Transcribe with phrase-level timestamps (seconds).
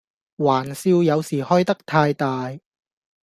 [0.37, 2.59] 玩笑有時開得太大